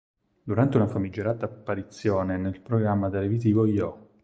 Durante 0.43 0.77
una 0.77 0.87
famigerata 0.87 1.45
apparizione 1.45 2.35
nel 2.35 2.59
programma 2.59 3.07
televisivo 3.11 3.67
Yo! 3.67 4.09